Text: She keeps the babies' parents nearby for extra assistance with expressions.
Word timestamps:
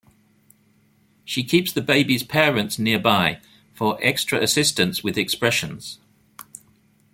She 1.23 1.43
keeps 1.43 1.71
the 1.71 1.79
babies' 1.83 2.23
parents 2.23 2.79
nearby 2.79 3.39
for 3.75 3.99
extra 4.03 4.41
assistance 4.41 5.03
with 5.03 5.15
expressions. 5.15 5.99